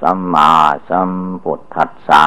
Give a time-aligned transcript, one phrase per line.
[0.00, 0.52] สัมมา
[0.88, 1.10] สัม
[1.42, 2.26] พุทธัสสะ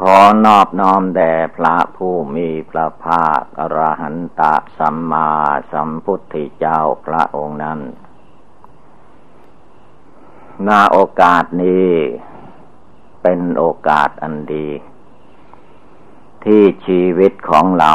[0.00, 4.42] ขอนอบน้อมแด่พระผู้มีพระภาคอรหันต
[4.78, 5.30] สัมมา
[5.72, 7.80] สัมพุทธเจ้าพระองค์นั้น
[10.66, 11.90] นาโอกาสนี้
[13.22, 14.68] เป็นโอกาสอันดี
[16.44, 17.92] ที่ชีวิตของเรา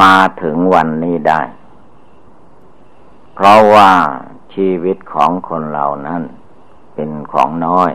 [0.00, 1.40] มาถึงวันนี้ได้
[3.42, 3.92] เพราะว่า
[4.54, 6.22] ชีวิตของคนเรานั้น
[6.94, 7.90] เป็นของน้อย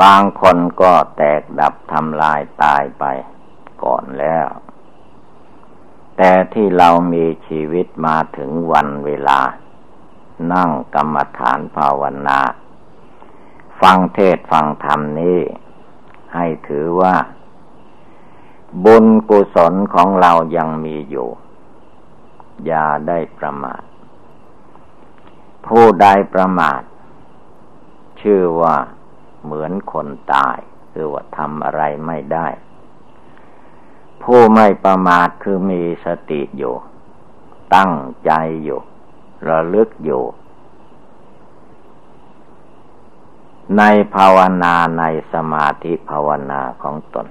[0.00, 3.04] บางคนก็แตกดับทำลายตายไป
[3.82, 4.46] ก่อนแล้ว
[6.16, 9.40] แต่ที่เรามีชีวิตมาถึงวันเวลา
[10.52, 12.40] นั่งกรรมฐานภาวนา
[13.80, 15.40] ฟังเทศฟังธรรมนี้
[16.34, 17.16] ให้ถือว่า
[18.84, 21.30] บุญกุศลของเรายังมีอยู่
[22.66, 23.82] อย่าได้ประมาท
[25.66, 26.82] ผู้ใดประมาท
[28.20, 28.76] ชื่อว่า
[29.44, 30.58] เหมือนคนตาย
[30.92, 32.46] คือว่าทำอะไรไม่ได้
[34.22, 36.74] ผู้ไม่ประมาทคือมีสติอยู่
[37.74, 37.92] ตั้ง
[38.24, 38.32] ใจ
[38.64, 38.80] อยู่
[39.48, 40.24] ระลึกอยู่
[43.78, 43.82] ใน
[44.14, 47.26] ภาวนาในสมาธิภาวนาของตน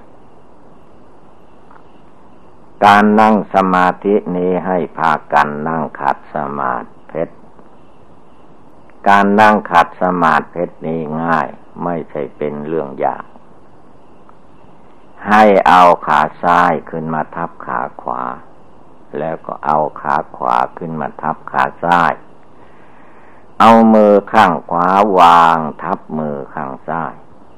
[2.84, 6.86] การนั่งสมาธินี้ให้พากันนั่งขัดสมาธิ
[9.08, 11.48] การนั่งขัดสมาธินี้ง่าย
[11.84, 13.24] ไม่ใช่เป็นเรื่องยาก
[15.28, 18.22] ให้เอาขาซ้ายขึ้นมาทับขาขวา
[19.18, 22.12] แล้วก็เอาขาขวาขึ้นมาทับขาซ้าย
[23.60, 27.14] เอามือข้างขวาวางทับมือข้างซ้าย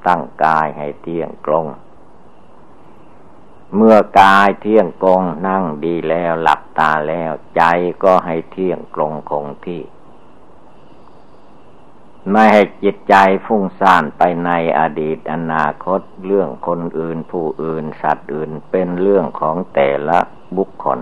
[0.07, 1.65] ตั้งกายให้เที่ยงตรง
[3.75, 7.61] เมื่อกายเที่ยงตรงนั่งดีแล้วหลับตาแล้ว ใจ
[8.03, 9.81] ก็ให้เที่ยงตรงคงที่
[12.31, 20.19] ไม่ให้จิตใจฟุ้งซ่านไปในอดีตอนาคตเรื่องคนอื่นผู้อื่นสัตว์อื่นเป็นเรื่องของแต่ละ
[20.57, 20.99] บุคคล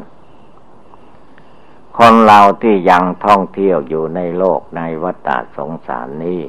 [1.98, 6.42] คนเราที่ยังท่องเที่ยวอยู่ในโลกในวัฏสงสารนี้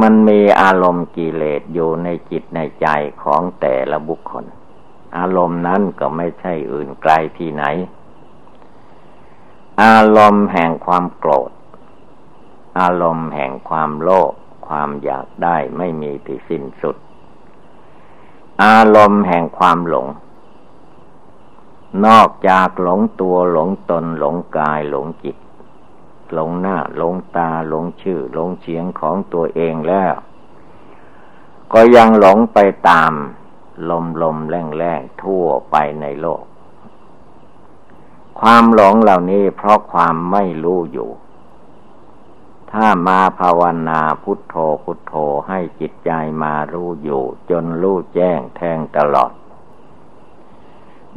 [0.00, 2.86] มันมีอารมณ์กิเลสอยู่ในจิตในใจ
[3.22, 4.44] ของแต่ละบุคคล
[5.18, 7.64] อารมณ์นั้นก็ไม่ใช่อื่นไกลที่ไหน
[9.82, 11.50] อารมณ์แห่งความโกรธ
[12.80, 14.32] อารมณ์แห่งความโลภ
[14.66, 16.96] ความอยากได้ไม่มีที่สิ้นสุด
[18.64, 20.06] อารมณ์แห่งความหลง
[22.06, 25.36] นอกจากหลงตัวหลงตนหลงกายหลงจิต
[26.32, 30.14] หลงหน้า หลงตา หลงชื่อ หลงเสียงของตัวเองแล้ว
[31.72, 32.58] ก็ยังหลงไป
[32.88, 33.12] ตาม
[33.90, 36.42] ลมลมแรงแรงทั่วไปในโลก
[38.40, 41.10] ความหลงเหล่านี้เพราะความไม่รู้อยู่
[42.72, 44.54] ถ้ามาภาวนาพุทโธ
[44.84, 45.14] พุทโธ
[45.48, 46.10] ให้จิตใจ
[46.42, 49.32] มารู้อยู่ จนรู้แจ้งแทงตลอด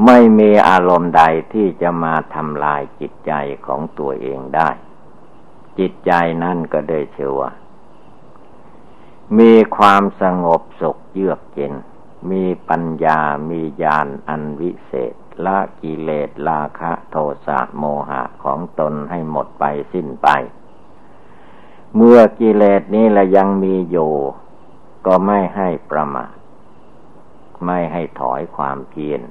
[0.05, 1.23] ไม่มีอารมณ์ใด
[1.53, 3.31] ที่จะมาทำลายจิตใจ
[3.65, 4.69] ของตัวเองได้
[5.79, 6.11] จิตใจ
[6.43, 7.51] นั่นก็ได้เชื่อว่า
[9.39, 11.73] มีความสงบสุขเยือกเย็น
[12.31, 13.19] มีปัญญา
[13.49, 15.13] มีญาณอันวิเศษ
[15.45, 20.27] ละกิเลสราคะโทสะโมหะของตนให้หมดไปสิ้นไป
[21.95, 24.13] เมื่อกิเลสนี้ละยังมีอยู่
[25.05, 26.33] ก็ไม่ให้ประมาท
[27.65, 29.21] ไม่ให้ถอยความเพียร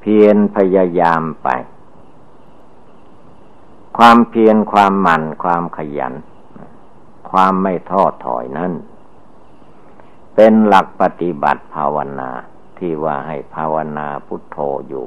[0.00, 1.48] เพียรพยายามไป
[3.96, 6.14] ความเพียรความหมั่นความขยัน
[7.30, 8.72] ความไม่ท้อถอยนั้น
[10.34, 12.30] เป็นหลักปฏิบัติภาวนา
[12.78, 15.06] ที่ว่าให้ภาวนาพุทโธอยู่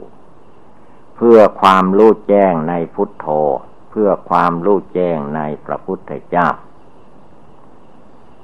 [1.15, 3.27] เพื่อความรู้แจ้งในพุทโธ
[3.89, 6.47] เพื่อความรู้แจ้งในพระพุทธเจ้า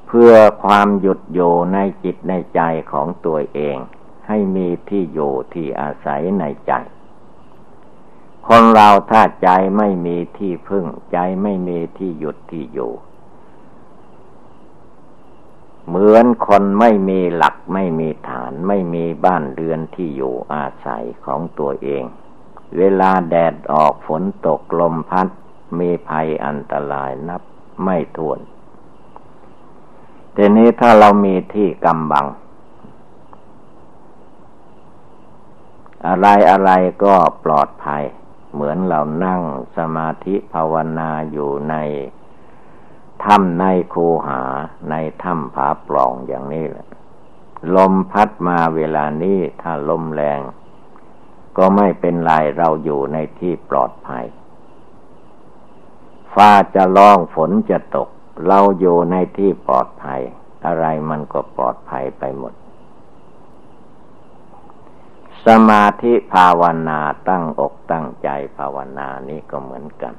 [0.08, 0.34] เพื่อ
[0.64, 1.40] ความหยุดโย
[1.74, 2.62] ในจิตในใจ
[2.92, 3.78] ของตัวเอง
[4.28, 6.74] ให้มีที่อยู่ที่อาศัยในใจ
[8.48, 12.92] คนเราถ้าใจไม่มีที่พึ่ง ใจไม่มีที่หยุดที่อยู่
[15.88, 22.04] เหมือนคนไม่มีหลักไม่มีฐาน ไม่มีบ้านเรือนที่อยู่อาศัยของตัวเอง
[22.78, 25.28] เวลาแดดออกฝนตกลมพัด
[25.80, 27.42] มีภัยอันตรายนับ
[27.84, 28.40] ไม่ถ้วน
[30.36, 32.26] ทีนี้ถ้าเรามีที่กำบัง
[36.08, 36.72] อะไรอะไร
[37.04, 38.04] ก็ปลอดภัย
[38.58, 39.42] เหมือนเรานั่ง
[39.78, 41.76] สมาธิภาวนาอยู่ใน
[43.24, 43.64] ถ้ำใน
[43.94, 44.42] คูหา
[44.90, 46.88] ในถ้ำผาปล่องอย่างนี้แหละ
[47.76, 50.42] ลมพัดมาเวลานี้ถ้าลมแรง
[51.58, 54.26] ก็ไม่เป็นไรเราอยู่ในที่ปลอดภัย
[56.34, 58.10] ฟ้าจะร้องฝนจะตก
[58.48, 60.22] เราอยู่ในที่ปลอดภัย
[60.66, 62.54] อะไรมันก็ปลอดภัยไปหมด
[65.48, 67.00] สมาธิภาวนา
[67.30, 70.14] ตั้งอกตั้งใจภาวนานี้ก็เหมือนกัน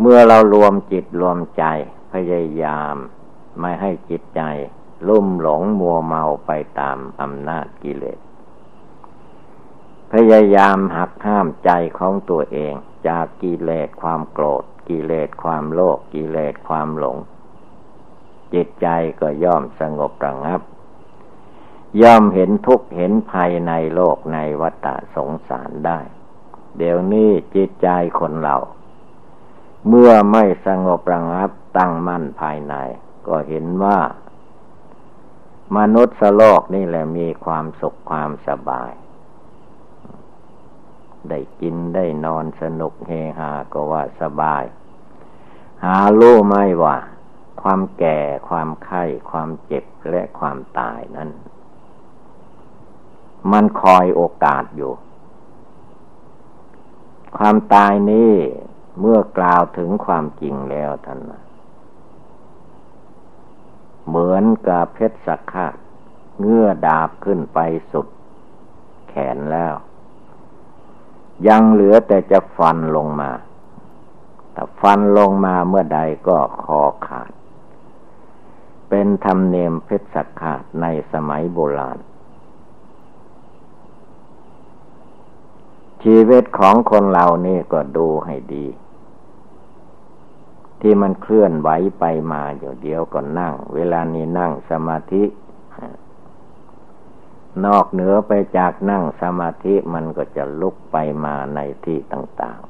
[0.00, 1.64] เมื่อเรารวมจิตรวมใจ
[2.12, 2.94] พยายาม
[3.60, 4.42] ไม่ให้จิตใจ
[5.08, 6.50] ลุ่มหลงมัวเมาไป
[6.80, 8.18] ตามอำนาจกิเลส
[10.12, 12.74] พยายามหักห้ามใจของตัวเอง
[13.08, 17.16] จากกิเลสความโกรธ กิเลสความโลภกิเลสความหลง
[18.54, 18.86] จิตใจ
[19.20, 20.60] ก็ย่อมสงบระงับ
[22.00, 26.00] ย่อมเห็นทุกข์เห็นภัยในโลกในวัฏสงสารได้
[26.78, 27.88] เดี๋ยวนี้จิตใจ
[28.20, 28.56] คนเรา
[29.88, 32.74] เมื่อไม่สงบระงับตั้งมั่นภายใน
[33.26, 33.98] ก็เห็นว่า
[35.76, 38.92] มนุษย์โลกนี่แหละมีความสุขความสบาย
[41.28, 44.64] ได้กินได้นอนสนุกเฮฮาก็ว่าสบาย
[45.84, 46.96] หารู้ไม่ว่า
[47.62, 48.18] ความแก่
[48.48, 51.30] ความไข้ ความเจ็บและความตายนั้น
[53.50, 54.92] มันคอยโอกาสอยู่
[57.36, 58.32] ความตายนี้
[59.00, 61.18] เมื่อกล่าวถึงความจริงแล้วท่าน
[64.08, 65.68] เหมือนกับเพชรสักขา
[66.40, 67.58] เงื่อดาบขึ้นไป
[67.92, 68.06] สุด
[69.08, 69.74] แขนแล้ว
[71.48, 73.30] ยังเหลือแต่จะฟันลงมา
[74.52, 77.32] แต่ฟันลงมาเมื่อใดก็คอขาด
[78.88, 81.98] เป็นธรรมเนียมเพชรสักขาในสมัยโบราณ
[86.02, 88.66] ชีวิตของคนเรานี่ก็ดูให้ดี
[90.80, 95.24] ที่มันเคลื่อนไหวไปมาอยู่เดียวก็นั่ง เวลานี้นั่งสมาธิ
[97.64, 102.60] นอกเหนือไปจากนั่งสมาธิมันก็จะลุกไปมาในที่ต่าง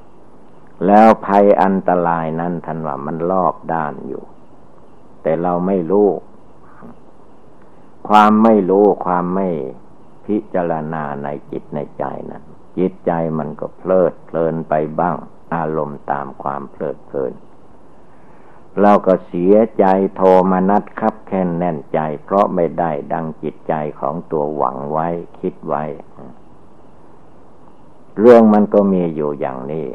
[0.00, 4.22] ๆ แล้วภัยอันตรายนั้นทันว่ามันรอบด้านอยู่
[5.22, 6.08] แต่เราไม่รู้
[8.08, 9.48] ความไม่รู้ความไม่
[10.28, 12.44] พิจารณาในจิตในใจนั้น
[12.78, 15.16] จิตใจมันก็เพลิดเพลินไปบ้าง
[15.54, 17.32] อารมณ์ตามความเพลิดเพลิน
[18.80, 19.84] เราก็เสียใจ
[20.16, 25.08] โทมนัดคับแค้นแน่นใจ เพราะไม่ได้ดังจิตใจของตัวหวังไว้
[25.40, 25.84] คิดไว้
[28.18, 29.86] เรื่องมันก็มีอยู่อย่างนี้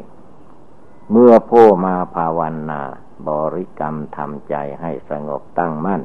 [1.10, 2.40] เมื่อผู้มาภาว
[2.70, 2.82] นา
[3.28, 6.02] บริกรรมทำใจให้สงบตั้งมั่น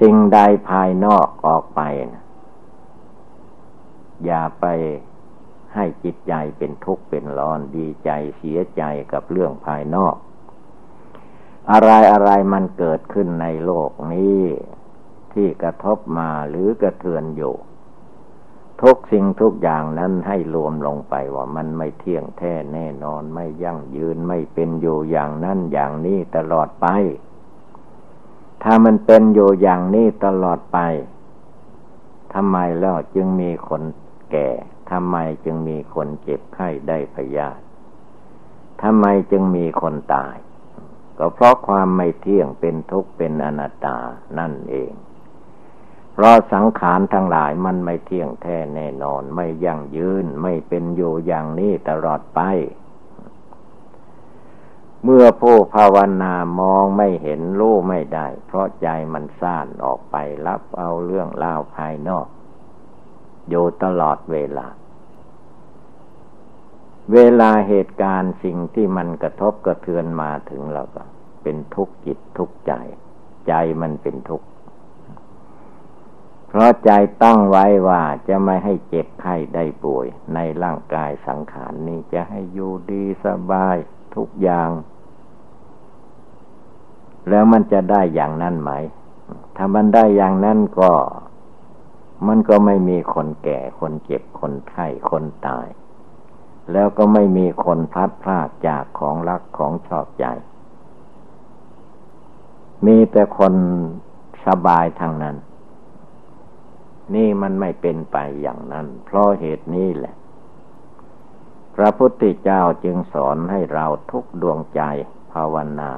[0.00, 1.80] สิ่งใดภายนอกออกไป
[2.12, 2.22] นะ
[4.24, 4.66] อย่าไป
[5.74, 10.16] ให้จิตใจเป็นทุกข์เป็นร้อนดีใจเสียใจกับเรื่องภายนอก
[11.70, 14.42] อะไรอะไรมันเกิดขึ้นในโลกนี้
[15.32, 17.54] ที่กระทบมาหรือกระเทือนอยู่
[18.82, 26.86] ทุกสิ่งทุกอย่างนั้นให้รวมลงไปว่ามันไม่เที่ยงแท้แน่นอนไม่ยั่งยืนไม่เป็นอยู่อย่างนั้นอย่างนี้ตลอดไป
[28.62, 30.78] ถ้ามันเป็นอยู่อย่างนี้ตลอดไป
[32.34, 33.82] ทำไมแล้วจึงมีคน
[34.30, 34.48] แก่
[34.90, 37.62] ทำไมจึงมีคนเจ็บไข้ได้พยาธิ
[38.82, 40.36] ทำไมจึงมีคนตาย
[41.18, 43.98] ก็เพราะความไม่เที่ยงเป็นทุกข์เป็นอนัตตา
[44.38, 44.92] นั่นเอง
[46.12, 52.40] เพราะสังขารทั้งหลายมันไม่เที่ยงแท้แน่นอน ไม่ยั่งยืนไม่เป็นอยู่อย่างนี้ตลอดไป
[55.04, 60.16] เมื่อผู้ภาวนามองไม่เห็นรู้ไม่ได้ เพราะใจมันซ่านออกไป
[60.46, 62.26] รับเอาเรื่องราวภายนอก
[63.48, 64.66] อยู่ตลอดเวลา
[67.12, 71.02] เวลาเหตุการณ์สิ่งที่มันกระทบกระเทือนมาถึงเราก็
[71.42, 72.72] เป็นทุกข์จิตทุกข์ใจ
[73.48, 74.46] ใจมันเป็นทุกข์
[76.48, 76.90] เพราะใจ
[77.22, 83.76] ตั้งไว้ว่าจะไม่ให้เจ็บไข้ได้ป่วย ในร่างกายสังขารนี้จะให้อยู่ดีสบาย
[84.16, 84.70] ทุกอย่าง
[87.28, 88.72] แล้วมันจะได้อย่างนั้นไหม
[89.56, 90.92] ถ้ามันได้อย่างนั้นก็
[92.26, 95.66] มันก็ไม่มีคนแก่ คนเจ็บ คนไข้ คนตาย
[96.72, 100.24] แล้วก็ไม่มีคนพัดพลาดจากของรักของชอบใจ
[102.86, 103.54] มีแต่คน
[104.46, 105.36] สบายทางนั้น
[107.14, 110.14] นี่มันไม่เป็นไปอย่างนั้น เพราะเหตุนี้แหละ
[111.74, 114.80] พระพุทธเจ้าจึงสอนให้เราทุกดวงใจ
[115.32, 115.90] ภาวนา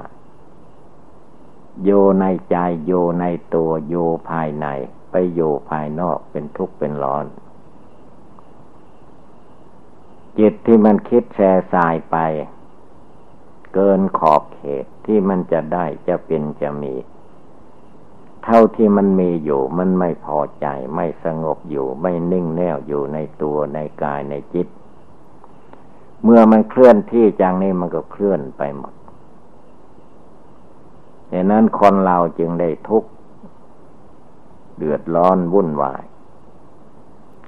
[1.82, 1.90] โย
[2.20, 3.94] ในใจโยในตัวโย
[4.30, 4.66] ภายใน
[5.10, 5.40] ไปโย
[5.70, 7.24] ภายนอกเป็นทุกข์เป็นร้อน
[10.38, 12.16] จิตที่มันคิดแช่สายไป
[13.74, 16.94] เกินขอบเขตที่มันจะได้จะเป็นจะมี
[18.44, 24.68] เท่าที่มันมีอยู่มันไม่พอใจไม่สงบอยู่ไม่นิ่งแน่วอยู่ในตัวในกายในจิต
[26.22, 28.92] เมื่อมันเคลื่อนที่จังนี้มันก็เคลื่อนไปหมด
[31.32, 33.08] ดังนั้นคนเราจึงได้ทุกข์
[34.76, 36.04] เดือดร้อนวุ่นวาย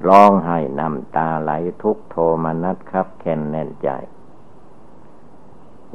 [0.06, 1.52] ร้องไห้น้ำตาไหล
[1.83, 3.88] ทุกโทมนัสครับแค้นแน่นใจ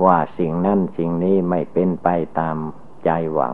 [0.04, 2.08] ว่าสิ่งนั้นสิ่งนี้ไม่เป็นไป
[2.40, 2.58] ตาม
[3.06, 3.54] ใจหวัง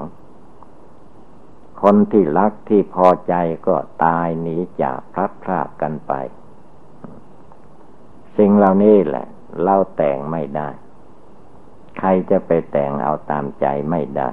[1.81, 3.33] คนที่รักที่พอใจ
[3.67, 6.13] ก็ตายหนีจากพลัดพรากกันไป
[8.37, 9.27] สิ่งเหล่านี้แหละ
[9.63, 10.69] เราแต่งไม่ได้
[11.97, 14.29] ใครจะไปแต่งเอาตามใจไม่ได้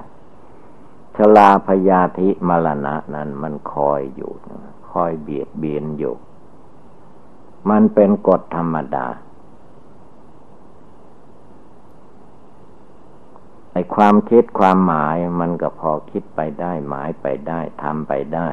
[1.15, 4.31] ชลาพยาธิมรณะนั้นมันคอยอยู่
[4.91, 6.15] คอยเบียดเบียนอยู่
[7.69, 9.07] มันเป็นกฎธรรมดา
[13.71, 18.49] ไอความคิดความหมายมันก็พอคิดไปได้ หมายไปได้ทำไปได้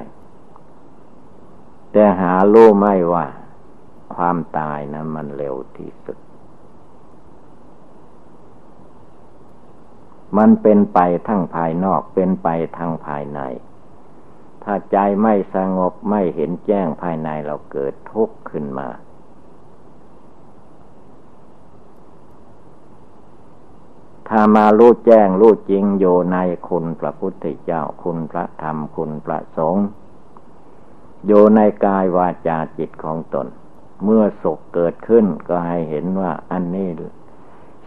[1.93, 3.27] แต่หารู้ไม่ว่า
[4.15, 6.19] ความตายนะมันเร็วที่สุด
[10.39, 10.99] มันเป็นไป
[11.29, 12.49] ทั้งภายนอกเป็นไป
[12.79, 13.41] ทั้งภายใน
[14.65, 18.89] ถ้าใจไม่สงบไม่เห็นแจ้งภายในเราเกิดทุกข์ขึ้นมา
[24.29, 26.37] ถ้ามารู้แจ้งรู้จริงโยใน
[26.69, 29.87] คุณพระพุทธเจ้าคุณพระธรรมคุณพระสงฆ์
[31.27, 33.47] โยในกายวาจาจิตของตน
[34.05, 36.89] เมื่อสุขเกิดขึ้นก็ให้เห็นว่าอันนี้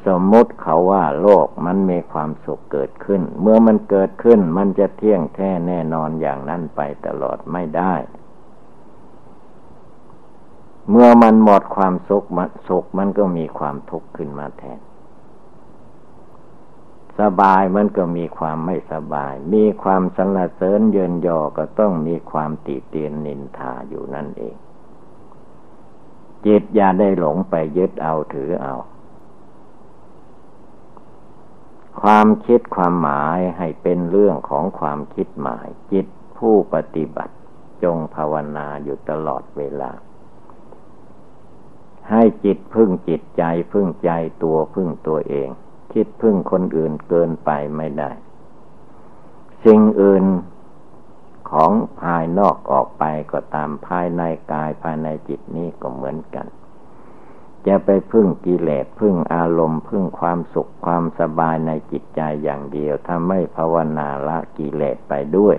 [0.05, 7.93] สมมติเขาว่าโลกมันมีความสุขเกิดขึ้น เมื่อมันเกิดขึ้นมันจะเที่ยงแท้แน่นอนอย่างนั้นไปตลอดไม่ได้
[10.89, 14.79] เมื่อมันหมดความสุขมันสุขมันก็มีความทุกข์ขึ้นมาแทน
[17.19, 24.55] สบายมันก็มีความไม่สบาย มีความสรรเสริญเยินยอก็ต้องมีความติเตียนนินทาอยู่นั่นเอง
[26.45, 28.75] จิตอย่าได้หลงไปยึดเอาถือเอา
[32.01, 36.05] ความคิดความหมายให้เป็นเรื่องของความคิดหมาย จิต
[36.37, 37.35] ผู้ปฏิบัติ
[37.83, 39.91] จงภาวนาอยู่ตลอดเวลา
[42.09, 44.11] ให้จิตพึ่งจิตใจพึ่งใจ
[44.43, 45.49] ตัวพึ่งตัวเอง
[45.93, 48.11] คิดพึ่งคนอื่นเกินไปไม่ได้
[49.65, 50.25] สิ่งอื่น
[51.51, 51.71] ของ
[52.01, 54.21] ภายนอกออกไปก็ตามภายใน
[54.51, 56.45] กายภายในจิตนี้ก็เหมือนกัน
[57.67, 65.55] จะไปพึ่งกิเลสพึ่งอารมณ์ พึ่งความสุขความสบายในจิตใจอย่างเดียว ถ้าไม่ภาวนาละกิเลสไปด้วย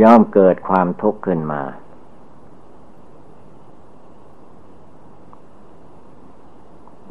[0.00, 1.62] ย่อมเกิดความทุกข์ขึ้นมา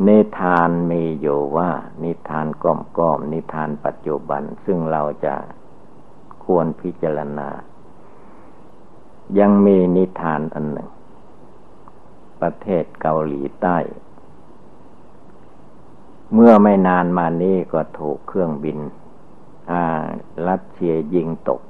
[0.08, 1.70] นิทานมีอยู่ว่า
[2.04, 5.36] นิทานก้อมก้อมนิทานปัจจุบัน ซึ่งเราจะ
[6.46, 7.50] ควรพิจารณา
[9.40, 10.90] ยังมีนิทานอันหนึ่ง
[12.42, 13.78] ประเทศเกาหลีใต้
[16.34, 18.80] เมื่อไม่นานมานี้ก็ถูกเครื่องบิน
[20.48, 21.62] รัสเซียยิงตก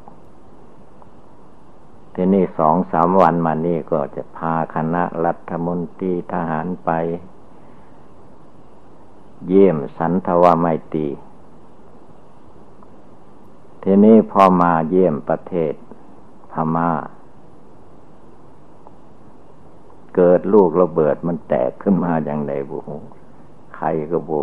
[2.14, 6.90] ทีนี้สองสามวันมานี้ก็จะพาคณะรัฐมนตรีทหารไป
[9.48, 11.08] เยี่ยมสันทวาไมตี
[13.84, 15.74] ทีนี้พอมาเยี่ยมประเทศ
[16.52, 16.92] พมา่า
[20.16, 22.78] เกิดลูกระเบิดมันแตกขึ้นมาอย่างไรบู
[23.76, 24.40] ใครก็บู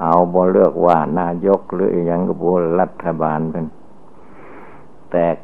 [0.00, 2.50] เอาบอเลือกว่านายกหรือยังก็บู
[2.80, 3.66] รัฐบาลเป็น
[5.10, 5.36] แตก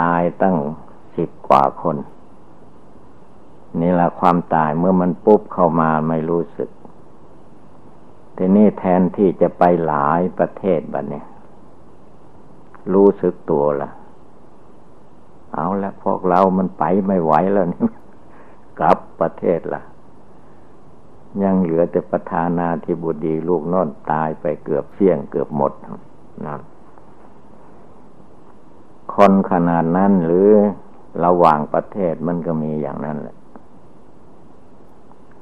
[0.00, 0.56] ตายตั้ง
[1.16, 1.96] สิบกว่าคน
[3.80, 6.70] นี่แหละความตายเมื่อมันปุ๊บเข้ามาไม่รู้สึก
[8.36, 11.26] ทีนี้แทนที่จะไปหลายประเทศบัดเนี่ย
[12.92, 13.90] รู้สึกตัวละ่ะ
[15.54, 17.88] เอาละพวกเรามันไปไม่ไหวแล้วนี่
[18.78, 19.82] กลับประเทศละ
[21.42, 25.72] ยังเหลือแต่ประธานาธิบดีลูกน้อนตายไปเกือบเสี่ยงเกือบหมด
[26.46, 26.56] นะ
[29.14, 30.48] คนขนาดนั้นหรือ
[31.24, 33.36] ระหว่างประเทศมันก็มีอย่างนั้นแหละ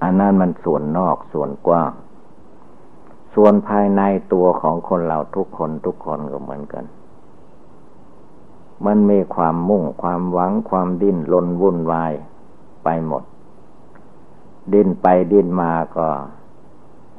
[0.03, 1.93] อันนั้นมันส่วนนอกส่วนกว้าง
[3.35, 4.03] ส่วนภายใน
[4.33, 6.85] ตัวของคนเราทุกคนทุกคนก็เหมือนกัน
[8.87, 12.13] มันมีความมุ่งความหวังความดิ้นลนวุ่นวาย
[12.85, 13.25] ไปหมด
[14.73, 16.09] ดิ้นไปดิ้นมาก็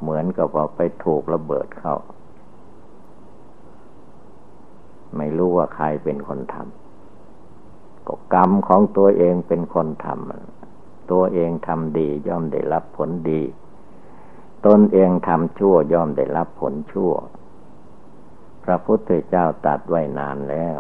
[0.02, 1.96] เหมือนกับว่าไปถูกระเบิดเข้า
[5.18, 13.42] ไม่รู้ว่าใครเป็นคนทำก็กรรมของตัวเองเป็นคนทำตัวเองทำดีย่อมได้รับผลดี
[14.66, 17.12] ตนเองทำชั่วย่อมได้รับผลชั่ว
[18.64, 20.80] พระพุทธเจ้าตัดไว้นานแล้ว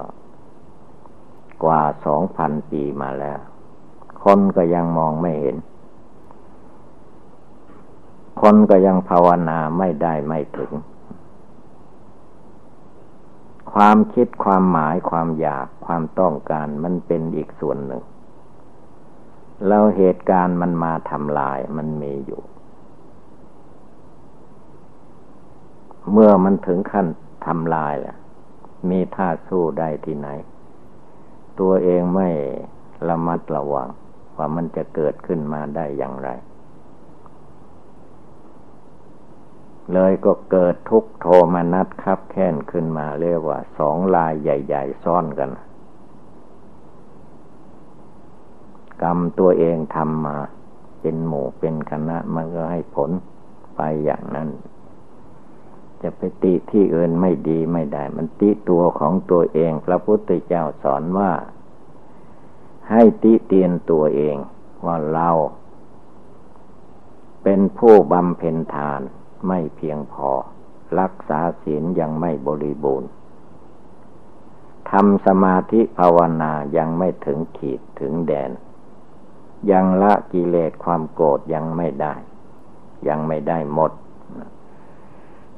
[1.64, 3.40] กว่าสองพันปีมาแล้ว
[4.24, 5.56] คนก็ยังมองไม่เห็น
[8.42, 10.72] คนก็ยังภาวนาไม่ได้ไม่ถึง
[13.74, 18.04] ความคิดความหมายความอยากความต้องการมันเป็นอีกส่วนหนึ่ง
[19.68, 22.42] แล้วเหตุการณ์มันมาทำลายมันมีอยู่
[26.12, 27.08] เมื่อมันถึงขั้น
[27.46, 28.16] ทำลายแหละ
[28.90, 30.28] มีท่าสู้ได้ที่ไหน
[31.60, 32.30] ตัวเองไม่
[33.08, 33.90] ระมัดระวัง
[34.38, 36.30] ว่ามันจะเกิดขึ้นมาได้อย่างไร
[39.94, 45.50] เลยก็เกิดทุกโทมนัดคับแค้นขึ้นมาเรียกว่าสองลายใหญ่ ๆ ซ่อนกัน
[49.04, 50.38] กรรมตัวเองทำมา
[51.02, 53.12] เป็นหมู่เป็นคณะมันก็ให้ผล
[53.76, 54.50] ไปอย่างนั้น
[56.04, 61.32] จะไปติที่อื่นไม่ดีไม่ได้ มันติตัวของตัวเอง พระพุทธเจ้าสอนว่า
[62.90, 64.36] ให้ติเตียนตัวเอง
[64.86, 65.30] ว่าเรา
[67.44, 69.02] เป็นผู้บำเพ็ญทาน
[69.48, 70.32] ไม่เพียงพอ
[71.00, 73.10] รักษาศีลยังไม่บริบูรณ์
[74.90, 78.52] ทำสมาธิภาวนายังไม่ถึงขีดถึงแดน
[79.72, 82.14] ยังละกิเลสความโกรธยังไม่ได้
[83.08, 83.92] ยังไม่ได้หมด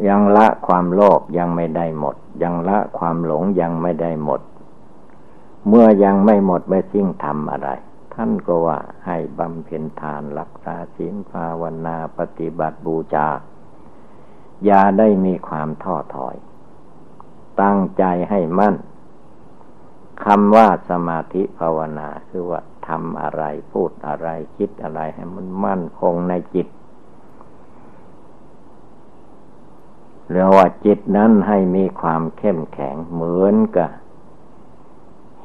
[0.08, 4.42] ยังละความโลภยังไม่ได้หมด ยังละความหลงยังไม่ได้หมด
[5.68, 7.70] เมื่อยังไม่หมดไม่สิ้งทำอะไร
[8.14, 13.28] ท่านก็ว่าให้บำเพ็ญทานรักษาศีลภาวนาปฏิบัติบูชา
[14.66, 16.36] อย่าได้มีความท้อถอย
[17.62, 18.75] ตั้งใจให้มั่น
[20.24, 26.68] คำว่าสมาธิภาวนาคือว่าทำอะไรพูดอะไรคิดอะไรให้มันมั่นคงในจิต
[30.32, 33.89] เรียกว่าจิตนั้นให้มีความเข้มแข็งเหมือนกับ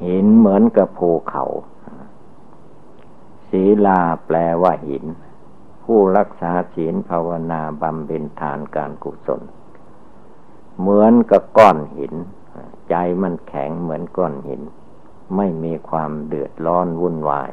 [0.04, 1.44] หินเหมือนกับภูเขา
[3.48, 5.04] ศีลาแปลว่าหิน
[5.84, 9.42] ผู้รักษาศีลภาวนาบำเพ็ญทานการกุศล
[10.80, 12.14] เหมือนกับก้อนหิน
[12.90, 14.62] ใจมันแข็งเหมือนก้อนหิน
[15.36, 17.50] ไม่มีความเดือดร้อนวุ่นวาย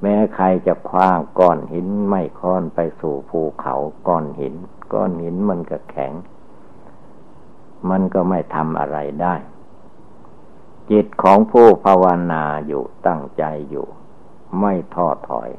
[0.00, 3.74] แม้ใครจะคว้างก้อนหินไม่ค้อนไปสู่ภูเขา
[4.08, 4.54] ก้อนหิน
[4.92, 6.12] ก้อนหินมันก็แข็ง
[7.90, 9.34] มันก็ไม่ทำอะไรได้
[10.90, 13.86] จิตของผู้ภาวนาอยู่ตั้งใจอยู่
[14.60, 15.50] ไม่ท้อถอย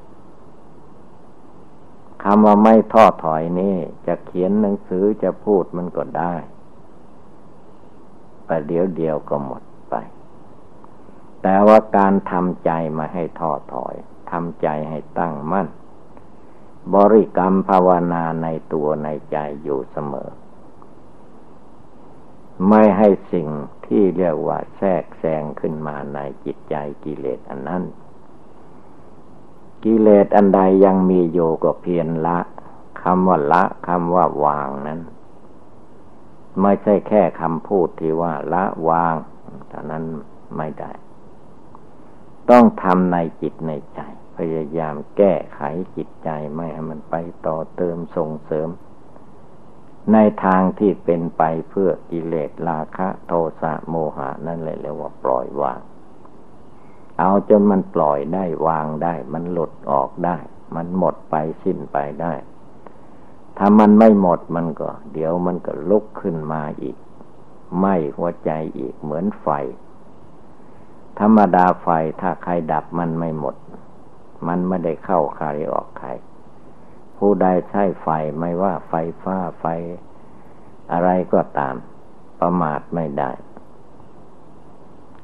[2.23, 6.35] คำว่าไม่ท้อถอยนี่ จะเขียนหนังสือจะพูดมันก็ได้
[8.45, 9.95] แต่เดี๋ยวเดียวก็หมดไป
[11.43, 13.95] แต่ว่าการทำใจมาให้ท้อถอย
[14.31, 15.67] ทำใจให้ตั้งมั่น
[16.95, 20.29] บริกรรมภาวนาในตัวในใจอยู่เสมอ
[22.69, 23.47] ไม่ให้สิ่ง
[23.85, 27.83] ที่เรียกว่าแทรกแซงขึ้นมาในจิตใจกิเลสอันนั้น
[29.83, 32.39] กิเลสอันใดยังมีอยู่ก็เพียรละ
[33.01, 34.99] คำว่าละคำว่าวางนั้น
[36.61, 39.15] ไม่ใช่แค่คำพูดที่ว่าละวาง
[39.69, 40.03] เท่านั้น
[40.57, 40.91] ไม่ได้
[42.51, 43.99] ต้องทำในจิตในใจ
[44.37, 45.61] พยายามแก้ไข
[45.95, 48.69] จิตใจไม่ให้มันไปต่อเติมส่งเสริม
[50.13, 55.79] ในทางที่เป็นไปเพื่อกิเลสราคะโทสะโมหะนั่นเลยเรียกว่าปล่อยวาง
[57.19, 60.37] เอาจนมันปล่อยได้วางได้ มันหลุดออกได้
[60.75, 62.33] มันหมดไปสิ้นไปได้
[63.57, 66.97] ถ้ามันไม่หมดมันก็ เดี๋ยวมันก็ลุกขึ้นมาอีก
[67.77, 67.85] ไหม
[68.17, 69.47] หัวใจอีกเหมือนไฟ
[71.19, 71.87] ธรรมดาไฟ
[72.21, 73.55] ถ้าใครดับมันไม่หมด
[74.47, 76.09] มันไม่ได้เข้าใครออกใคร
[77.17, 78.07] ผู้ใดใช้ไฟ
[78.39, 79.65] ไม่ว่าไฟฟ้าไฟ
[80.91, 81.75] อะไรก็ตาม
[82.39, 83.31] ประมาทไม่ได้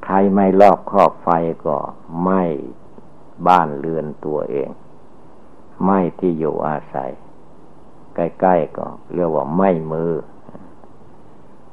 [0.04, 1.28] ใครไม่ลอกครอบไฟ
[1.66, 1.76] ก็
[2.24, 2.44] ไม่
[3.48, 4.70] บ้านเรือนตัวเอง
[5.84, 7.10] ไม่ที่อยู่อาศัย
[8.14, 10.12] ใกล้ๆก็เรียกว่าไม่มือ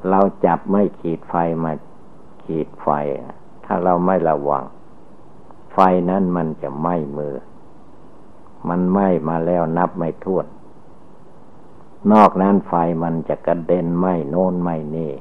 [0.09, 1.71] เราจับไม่ขีดไฟมา
[2.43, 2.87] ขีดไฟ
[3.67, 4.65] ถ้าเราไม่ระวัง
[5.73, 7.35] ไฟนั้นมันจะไหม้มือ
[8.69, 10.45] มันไหม้มาแล้วนับไม่ถ้วน
[12.11, 15.11] นอกนั้นไฟมันจะกระเด็นไหม้โน่นไหม้นี่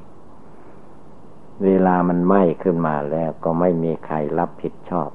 [1.64, 5.10] เวลามันไหม้ขึ้นมาแล้วก็ไม่มีใครรับผิดชอบ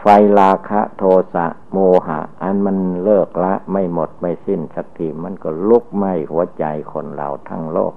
[0.00, 0.04] ไฟ
[0.38, 1.02] ราคะโท
[1.34, 7.94] สะโมหะ อันมันเลิกละไม่หมดไม่สิ้นสักทีมันก็ลุกไหม้หัวใจคนเราทั้งโลก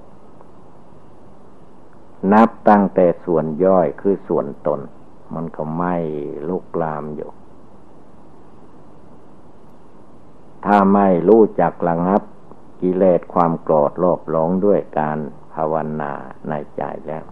[2.32, 4.80] นับตั้งแต่ส่วนย่อยคือส่วนตน
[5.34, 5.96] มันก็ไหม้
[6.48, 7.30] ลุกลามอยู่
[10.64, 12.24] ถ้าไม่รู้จักระงับก
[12.80, 15.18] กิเลสความโกรธโลภหลงด้วยการ
[15.54, 16.12] ภาวนา
[16.48, 17.24] ในใจแล้ว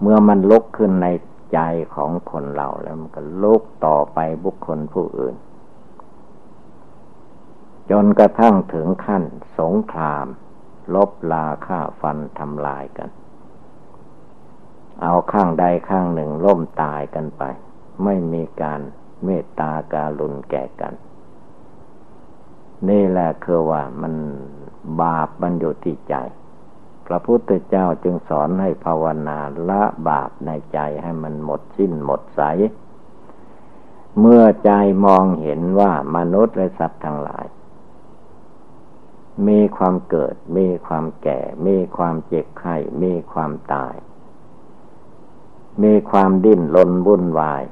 [0.00, 1.08] เมื่อมันลุกขึ้นใน
[1.52, 1.58] ใจ
[1.94, 5.34] ของคนเราแล้วมันก็ลุกต่อไปบุคคลผู้อื่น
[7.90, 9.24] จนกระทั่งถึงขั้น
[9.58, 10.26] สงคราม
[10.94, 13.08] ลบลาฆ่าฟันทำลายกัน
[15.02, 17.42] เอาข้างใดข้างหนึ่งล่มตายกันไป
[18.04, 18.80] ไม่มีการ
[19.24, 20.94] เมตตาการุณแก่กัน
[22.88, 24.14] นี่แหละคือว่ามัน
[25.00, 26.14] บาปมันอยู่ที่ใจ
[27.06, 32.42] พระพุทธเจ้าจึงสอนให้ภาวนาละบาปในใจให้มันหมดสิ้นหมดใส
[34.20, 34.70] เมื่อใจ
[35.04, 37.46] มองเห็นว่ามนุษย์และสัตว์ทั้งหลาย
[39.48, 43.94] มีความเกิด มีความแก่ มีความเจ็บไข้ มีความตาย
[45.82, 47.62] มีความดิ้นรนวุ่นวาย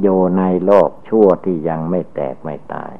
[0.00, 2.92] อยู่ในโลกชั่วที่ยังไม่แตกไม่ตาย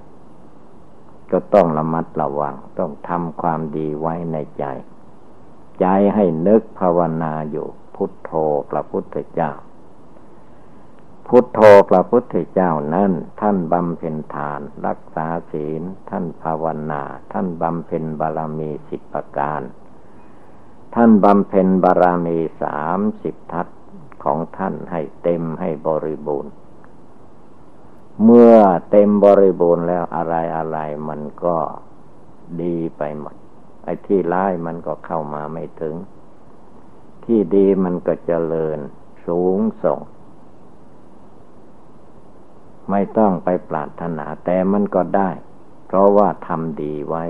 [1.30, 4.64] ก็ต้องระมัดระวัง ต้องทำความดีไว้ในใจ
[5.80, 8.30] ใจให้นึกภาวนาอยู่พุทโธ
[8.70, 9.52] พระพุทธเจ้า
[11.28, 19.60] พุทโธพระพุทธเจ้านั้น ท่านบำเพ็ญทาน รักษาศีล ท่านภาวนา ท่านบำเพ็ญบารมีสิบประการ
[20.98, 23.66] ท่านบำเพ็ญบารมีสามสิบทัศ
[24.24, 26.52] ของท่านให้เต็มให้บริบูรณ์
[28.24, 28.56] เมื่อ
[28.90, 30.78] เต็มบริบูรณ์แล้วอะไรอะไร
[31.08, 31.56] มันก็
[32.62, 33.34] ดีไปหมด
[33.84, 35.94] ไอ้ที่ร้ายมันก็เข้ามาไม่ถึง
[37.24, 38.78] ที่ดีมันก็เจริญ
[39.26, 40.00] สูงส่ง
[42.90, 45.30] ไม่ต้องไปปรารถนาแต่มันก็ได้
[45.86, 47.24] เพราะว่าทำดีไว้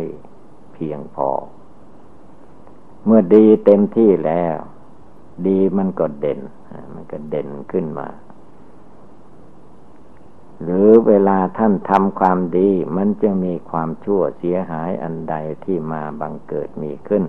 [0.72, 1.31] เพียงพอ
[3.07, 4.57] เมื่อดีเต็มที่แล้ว
[5.47, 6.40] ดีมันก็เด่น
[6.92, 8.09] มันก็เด่นขึ้นมา
[10.62, 17.25] หรือเวลาท่านทำความดี มันจะมีความชั่วเสียหายอันใดที่มาบังเกิดมีขึ้น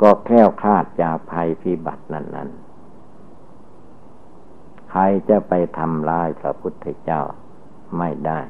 [0.00, 2.50] ก็แคล้วคลาดจากภัยพิบัตินั้นนั้น
[4.90, 7.22] ใครจะไปทำลายพระพุทธเจ้า
[7.98, 8.40] ไม่ได้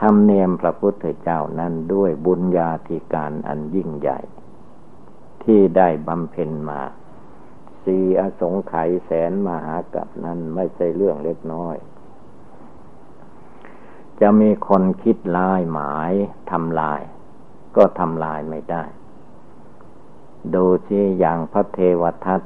[0.00, 4.18] ทำเนียมพระพุทธเจ้านั้นด้วยบุญญาธิการอันยิ่งใหญ่
[5.44, 6.82] ที่ได้บำเพ็ญมา
[7.84, 11.76] สีอสงไขยแสนมหากับนั้นไม่ใช่เรื่องเล็กน้อย
[14.20, 16.12] จะมีคนคิดลายหมาย
[16.50, 17.02] ทำลาย
[17.76, 18.84] ก็ทำลายไม่ได้
[20.54, 22.40] ดูที่อย่างพระเทวทัต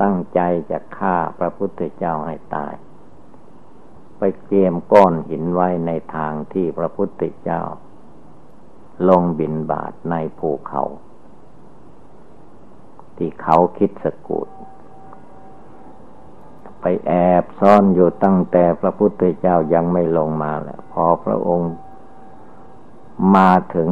[0.00, 2.74] ตั้งใจจะฆ่าพระพุทธเจ้าให้ตาย
[4.18, 7.62] ไปเกมก้อนหินไว้ในทางที่พระพุทธเจ้า
[9.08, 10.82] ลงบินบาทในภูเขา
[13.16, 14.48] ที่เขาคิดสกุด
[16.80, 21.72] ไปแอบซ่อนอยู่ตั้งแต่พระพุทธเจ้ายังไม่ลงมาแหละพอพระองค์
[23.36, 23.90] มาถึง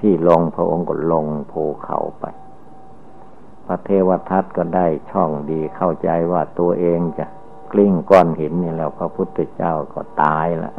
[0.00, 2.24] ที่ลงพระองค์ก็ลงภูเขาไป
[3.66, 7.26] พระเทวทัตก็ได้ช่องดีเข้าใจว่าตัวเองจะ
[7.72, 10.74] กลิ้งก้อนหินนี่แล้ว พระพุทธเจ้าก็ตายล้ว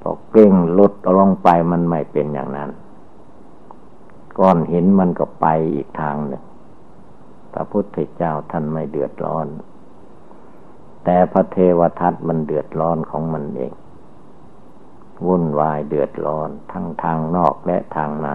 [0.00, 2.70] พอกลิ้งลุดลงไปมันไม่เป็นอย่างนั้น
[4.38, 6.42] ก้อนหินมันก็ไปอีกทางหนึ่ง
[7.52, 9.46] พระพุทธเจ้าท่านไม่เดือดร้อน
[11.04, 13.72] แต่พระเทวทัตมันเดือดร้อนของมันเอง
[15.26, 18.28] วุ่นวายเดือดร้อนทั้งทางนอกและทางใน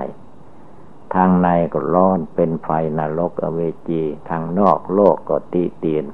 [1.16, 6.06] ทางในก็ร้อนเป็นไฟนรกอเวจี ทางนอกโลกก็ตีเตียน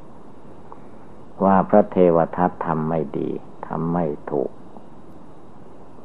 [1.44, 3.30] ว่าพระเทวทัตทำไม่ดี
[3.68, 4.52] ทำไม่ถูก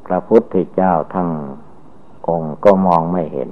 [0.05, 1.29] พระพุทธเจ้าทั้ง
[2.29, 3.49] องค์ก็มองไม่เห็น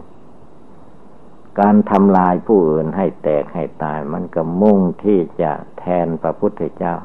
[1.60, 6.96] การทำลายผู้อื่นให้แตกให้ตาย มันก็มุ่งที่จะแทนพระพุทธเจ้า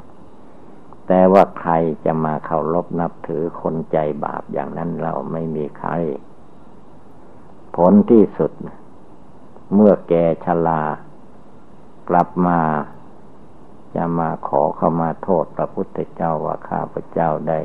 [1.07, 1.73] แต่ว่าใคร
[2.05, 5.91] จะมาเคารพนับถือคนใจบาปอย่างนั้นเราไม่มีใคร
[7.77, 8.53] ผลที่สุด
[9.75, 10.83] เมื่อแกชลา
[12.09, 12.61] กลับมา
[13.95, 17.61] จะมาขอเข้ามาโทษพระพุทธเจ้าว่าข้าพระเจ้าได้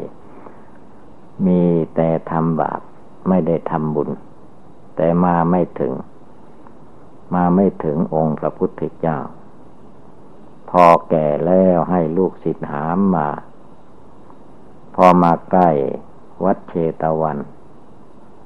[1.48, 1.64] มี
[1.96, 2.82] แต่ทำบาป
[3.30, 4.10] ไม่ได้ทำบุญ
[4.96, 5.94] แต่มาไม่ถึง
[7.34, 9.20] มาไม่ถึงองค์พระพุทธเจ้า
[10.70, 13.30] พอแก่แล้วให้ลูกศิษย์หามมา
[14.96, 15.70] พอมาใกล้
[16.44, 17.38] วัดเชตวัน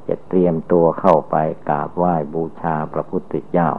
[0.08, 1.36] จะเตรียมตัวเข้าไป
[1.70, 3.72] กราบไหว้บูชาพระพุทธเจ้า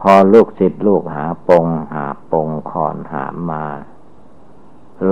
[0.00, 3.64] พอลูกศิษย์ลูกหาปงหาปงขอนหามมา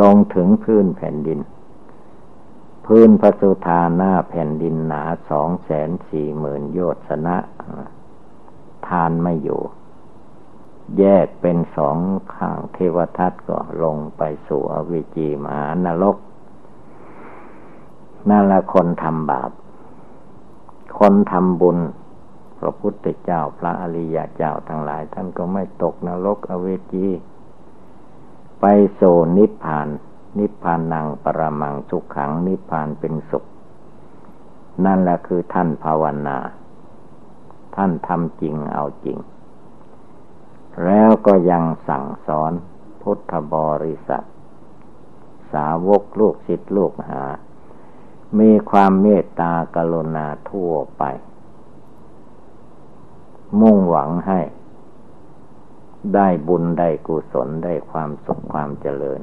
[0.01, 1.41] ลงถึงพื้นแผ่นดิน
[2.87, 7.37] พื้นพระสุธาหน้าแผ่นดินหนาสองแสนสี่หมื่นโยชนะ
[8.89, 9.63] ทานไม่อยู่
[10.99, 11.99] แยกเป็นสอง
[12.35, 16.17] ข้างเทวทัตก็ลงไปสู่อวิจีมหานรก
[18.29, 19.51] นั่นละคนทำบาป
[20.99, 21.79] คนทำบุญ
[22.59, 27.07] พระพุทธเจ้าพระอริยเจ้าทั้งหลาย ท่านก็ไม่ตกนรกอเวจี
[28.61, 29.01] ไปโซ
[29.37, 29.89] นิพพาน
[30.39, 33.45] นิพพานนังปรมังสุขขังนิพพานเป็นสุข
[34.85, 36.39] นั่นแหละคือท่านภาวนา
[37.77, 39.19] ท่านทำจริงเอาจริง
[40.85, 42.53] แล้วก็ยังสั่งสอน
[43.03, 44.25] พุทธบริษัท
[45.53, 47.25] สาวกลูกศิษย์ลูกหา
[48.39, 51.05] มีความเมตตากรุณาทั่วไป
[53.61, 54.41] มุ่งหวังให้
[56.15, 59.21] ได้บุญได้กุศลได้ความสุขความเจริญ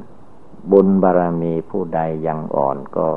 [0.71, 3.09] บุญบารรมีผู้ใดยังอ่อนก็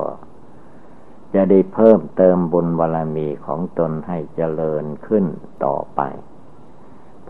[1.33, 5.25] จะได้เพิ่มเติมบุญบารมีของตนให้เจริญขึ้น
[5.65, 6.01] ต่อไป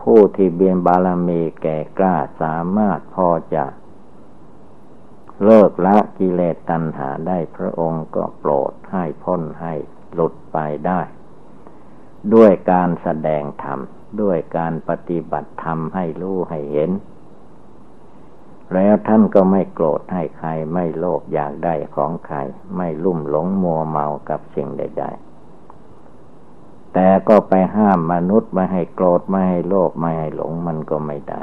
[0.00, 3.64] ผู้ที่เบียนบารมีแก่กล้าสามารถพอจะ
[5.44, 9.74] เลิกละกิเลสตัณหาได้พระองค์ก็โปรดให้พ้นให้
[10.12, 11.00] หลุดไปได้
[12.34, 13.78] ด้วยการแสดงธรรม
[14.22, 16.90] ด้วยการปฏิบัติธรรมให้รู้ให้เห็น
[18.74, 22.36] แล้วท่านก็ไม่โกรธให้ใครไม่โลภอยากได้ของใคร
[22.76, 25.04] ไม่ลุ่มหลงมัวเมากับสิ่งใด
[25.78, 31.42] ๆ แต่ก็ไปห้ามมนุษย์ไม่ให้โกรธไม่ให้โลภไม่ให้หลงมันก็ไม่ได้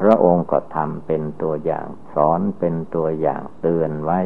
[0.00, 4.20] พระองค์ก็ทำเป็นตัวอย่างสอนเป็นตัวอย่างเตือนไว้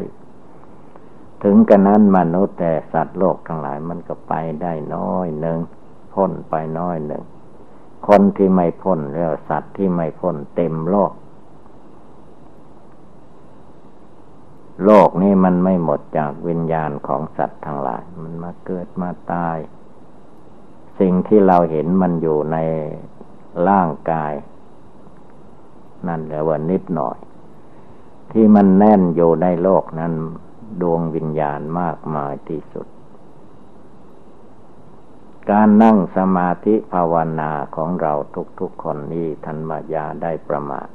[1.43, 5.59] ถึงกันนั้นมนุษย์แต่สัตว์โลกทั้งหลายมันก็ไปได้น้อยหนึ่ง
[6.13, 7.23] พ้นไปน้อยหนึ่ง
[8.07, 11.13] คนที่ไม่พ้นแล้วสัตว์ที่ไม่พ้นเต็มโลก
[14.85, 19.57] โลกนี้มันไม่หมดจากวิญญาณของสัตว์ทั้งหลาย มันมาเกิดมาตาย
[20.99, 22.57] สิ่งที่เราเห็นมันอยู่ใน
[23.69, 24.33] ร่างกาย
[26.07, 27.17] นั่นแหละว่านิดหน่อย
[28.31, 30.13] ที่มันแน่นอยู่ในโลกนั้น
[30.81, 32.87] ดวงวิญญาณมากมายที่สุด
[35.51, 38.13] การนั่งสมาธิภาวนาของเรา
[38.59, 40.87] ทุกๆคนนี้ทันมายาได้ประมาท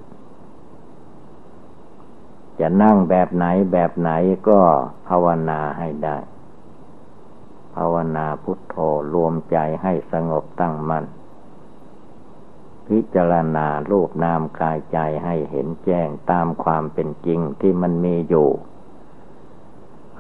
[2.61, 4.11] จะนั่งแบบไหนแบบไหน
[4.49, 4.61] ก็
[5.09, 6.19] ภาวนาให้ได้
[7.77, 8.77] ภาวนาพุทโธ
[9.15, 11.05] รวมใจให้สงบตั้งมัน่น
[12.87, 18.49] พิจารณารูปนามกายใจให้เห็นแจ้งตามความเป็นจริงที่มันมีอยู่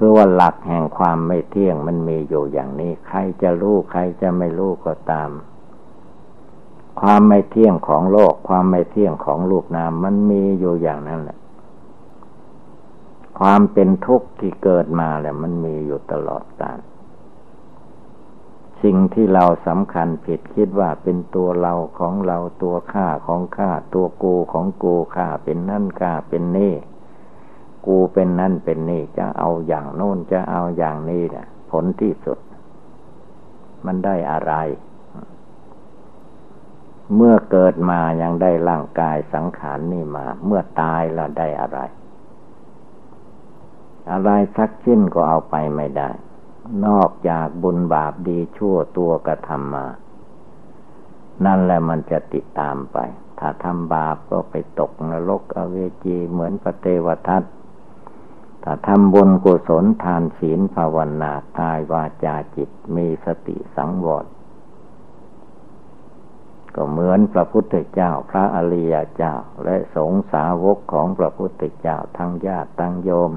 [0.04, 5.30] คือว่าหลักแห่งความไม่เที่ยงมันมีอยู่อย่างนี้ ใครจะรู้ใครจะไม่รู้ก็ตาม
[7.00, 11.38] ความไม่เที่ยงของโลก ความไม่เที่ยงของรูปนามมันมีอยู่อย่างนั้นแหละ
[13.38, 16.78] ความเป็นทุกข์ที่เกิดมาแหละมันมีอยู่ตลอดกาล
[18.82, 26.74] สิ่งที่เราสำคัญผิดคิดว่าเป็นตัวเราของเราตัวข้าของข้าตัวกูของกูข้าเป็นนั่นข้าเป็นนี่
[27.86, 32.38] กูเป็นนั่นเป็นนี่จะเอาอย่างโน้นจะเอาอย่างนี้แหละผลที่สุด
[33.86, 34.52] มันได้อะไร
[37.16, 41.78] เมื่อเกิดมายังได้ร่างกายสังขารนนี่มา เมื่อตายแล้วได้อะไร
[44.10, 46.10] อะไรสักชิ้นก็เอาไปไม่ได้
[46.86, 49.86] นอกจากบุญบาปดีชั่วตัวกระทำมา
[51.44, 52.98] นั่นแหละมันจะติดตามไป
[53.38, 57.42] ถ้าทำบาปก็ไปตกนรกอเวจีเหมือนพระเทวทัต
[58.64, 64.26] ถ้าทำบุญกุศลทานศีลภาวนากายวาจาจิตมีสติสังวร
[66.74, 73.30] ก็เหมือนพระพุทธเจ้าพระอริยเจ้าและสงสาวกของพระพุทธเจ้าทั้งญาติทั้งโยม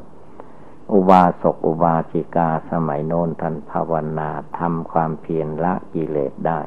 [0.93, 6.61] อุบาสกอุบาสิกาสมัยโน้นท่านภาวนาทำความเพียรละกิเลสได้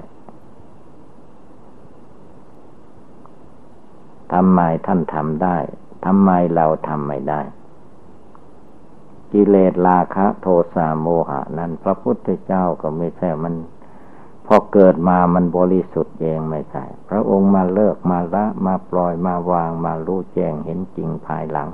[4.32, 5.56] ทำไมท่านทำได้
[6.04, 7.40] ทำไมเราทำไม่ได้
[9.32, 13.54] กิเลสราคะ โทสะโมหะนั้น พระพุทธเจ้าก็ไม่ใช่มัน
[14.46, 21.68] พอเกิดมามันบริสุทธิ์เองไม่ใช่ พระองค์มาเลิกมาละมาปล่อยมาวางมารู้แจ้งเห็นจริงภายหลัง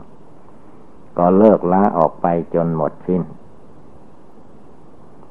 [1.18, 3.22] ก็เลิกละออกไปจนหมดสิ้น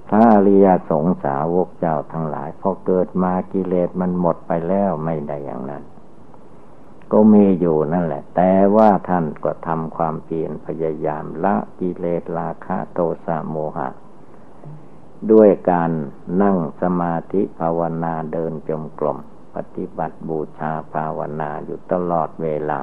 [0.07, 5.83] พระอริยสงสาวกเจ้าทั้งหลายพอเกิดมากิเลสมันหมดไปแล้วไม่ได้อย่างนั้น
[7.15, 13.89] ก็มีอยู่นั่นแหละ แต่ว่าท่านก็ทำความเพียรพยายามละกิเลสราคะโทสะโมหะ
[15.31, 15.91] ด้วยการ
[16.41, 19.17] นั่งสมาธิภาวนาเดินจมกลม
[19.55, 22.81] ปฏิบัติบูชาภาวนาอยู่ตลอดเวลา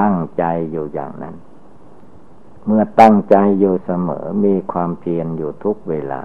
[0.00, 1.34] ตั้งใจอยู่อย่างนั้น
[2.66, 6.22] เมื่อตั้งใจอยู่เสมอมีความเพียรอยู่ทุกเวลา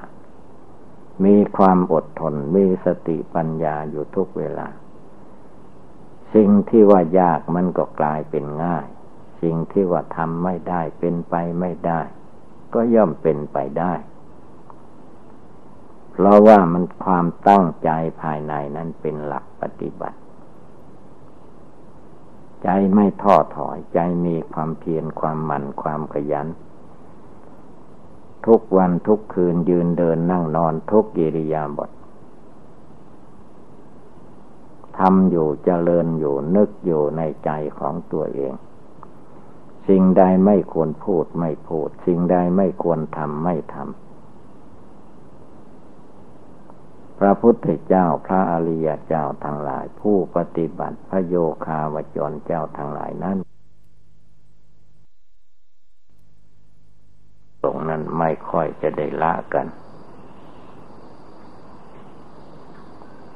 [1.25, 4.67] มีความอดทนมีสติปัญญาอยู่ทุกเวลา
[6.35, 8.87] สิ่งที่ว่ายากมันก็กลายเป็นง่าย
[9.41, 12.01] สิ่งที่ว่าทำไม่ได้เป็นไปไม่ได้
[12.73, 13.93] ก็ย่อมเป็นไปได้
[16.11, 17.89] เพราะว่ามันความตั้งใจ
[18.21, 20.17] ภายในนั้นเป็นหลักปฏิบัติ
[22.63, 26.47] ใจไม่ท้อถอยใจมีความเพียรความหมั่นความขยัน
[28.45, 31.89] ทุกวันทุกคืนยืนเดินนั่งนอนทุกกิริยาบท
[35.05, 38.53] ทำอยู่เจริญอยู่นึกอยู่ในใจของตัวเอง
[39.87, 43.89] สิ่งใดไม่ควรพูดไม่พูด สิ่งใดไม่ควรทำไม่ทำ
[47.19, 51.35] พระพุทธเจ้าพระอริยเจ้าทั้งหลาย ผู้ปฏิบัติพระโย
[51.65, 53.37] คาวจรเจ้าทั้งหลายนั้น
[57.63, 59.67] ตรงนั้นไม่ค่อยจะได้ละกัน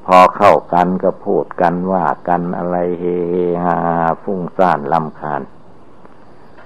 [0.05, 3.03] พอเข้ากันก็พูดกันว่ากันอะไรเฮ
[3.63, 3.77] ฮา
[4.23, 5.41] ฟุ้งซ่านลำคาญ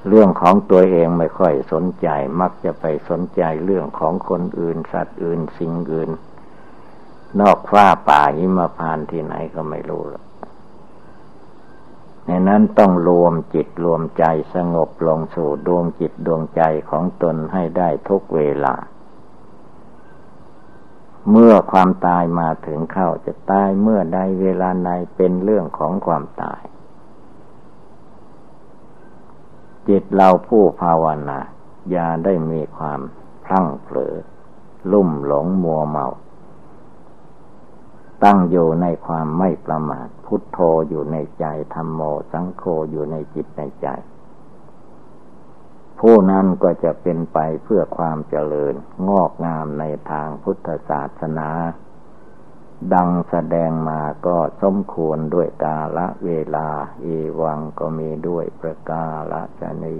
[0.08, 2.08] เรื่องของตัวเองไม่ค่อยสนใจ
[2.42, 6.10] มักจะไปสนใจเรื่องของคนอื่น สัตว์อื่นสิ่งอื่น
[7.40, 10.24] นอกฟ้าป่าหิมพานที่ไหนก็ไม่รู้ละ
[12.26, 14.26] ในนั้นต้องรวมจิตรวมใจ
[14.56, 18.76] สงบลงสู่ดวงจิตดวงใจของตนให้ได้ทุกเวลา
[21.32, 26.62] เมื่อความตายมาถึงเข้าจะตายเมื่อใดเวลาใดเป็นเรื่องของความตาย
[29.88, 31.40] จิตเราผู้ภาวนา
[31.92, 33.00] อย่าได้มีความ
[33.46, 34.16] พลั้งเผลอ
[34.92, 36.08] ลุ่มหลงมัวเมา
[38.24, 42.02] ตั้งอยู่ในความไม่ประมาท พุทโธอยู่ในใจธรรมโม
[42.32, 43.88] สังโฆอยู่ในจิตในใจ
[46.00, 48.76] ผู้นั้นก็จะเป็นไปเพื่อความเจริญ
[49.10, 51.50] งอกงามในทางพุทธศาสนา
[52.94, 56.70] ดังแสดงมาก็สมควรด้วยกาละเวลา
[57.02, 57.08] เอ
[57.42, 59.98] วังก็มีด้วยประกาละชนี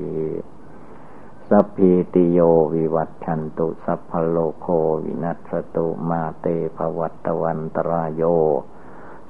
[1.50, 2.40] สัพพิติโย
[2.74, 4.68] วิวัตชันตุ สัพพโลโค
[5.04, 6.46] วินัสตุมาเต
[6.78, 8.24] ภวัตวันตรายโย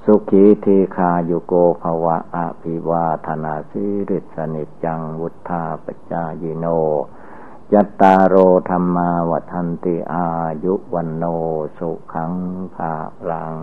[0.04, 6.66] สุขีทีคาโยโกภวะอภิวาธนาสิริสนิจังวุธาปจายโน
[7.72, 8.34] ยัตตาโร
[8.68, 10.26] ธรรมาวัฒนติอา
[10.64, 11.24] ยุวันโน
[11.78, 12.32] สุขัง
[12.74, 12.94] ภา
[13.30, 13.56] ลัง